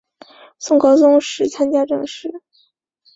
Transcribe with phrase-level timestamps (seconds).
[0.57, 2.41] 宋高宗时参知政事。